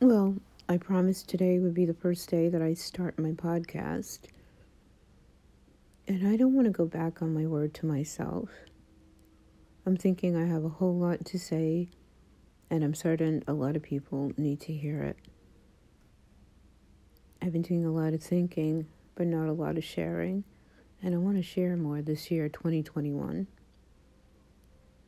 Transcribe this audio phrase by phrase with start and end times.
[0.00, 0.36] Well,
[0.68, 4.20] I promised today would be the first day that I start my podcast.
[6.06, 8.48] And I don't want to go back on my word to myself.
[9.84, 11.88] I'm thinking I have a whole lot to say,
[12.70, 15.16] and I'm certain a lot of people need to hear it.
[17.42, 20.44] I've been doing a lot of thinking, but not a lot of sharing,
[21.02, 23.48] and I want to share more this year, 2021.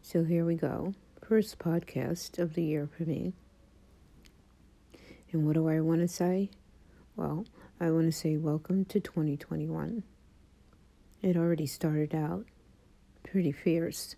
[0.02, 0.94] So here we go.
[1.22, 3.34] First podcast of the year for me.
[5.32, 6.50] And what do I want to say?
[7.14, 7.44] Well,
[7.78, 10.02] I want to say welcome to 2021.
[11.22, 12.46] It already started out
[13.22, 14.16] pretty fierce.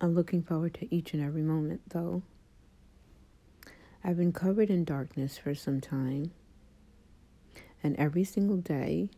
[0.00, 2.22] I'm looking forward to each and every moment, though.
[4.02, 6.32] I've been covered in darkness for some time,
[7.82, 9.08] and every single day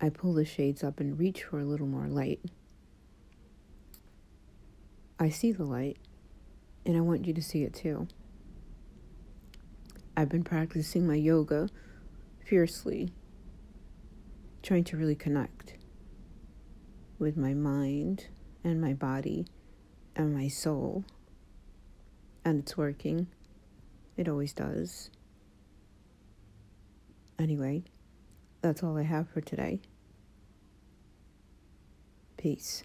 [0.00, 2.40] I pull the shades up and reach for a little more light.
[5.18, 5.98] I see the light,
[6.86, 8.06] and I want you to see it too.
[10.16, 11.68] I've been practicing my yoga
[12.46, 13.10] fiercely,
[14.62, 15.74] trying to really connect
[17.18, 18.28] with my mind
[18.62, 19.46] and my body
[20.14, 21.04] and my soul.
[22.44, 23.26] And it's working.
[24.16, 25.10] It always does.
[27.38, 27.82] Anyway,
[28.62, 29.80] that's all I have for today.
[32.38, 32.84] Peace.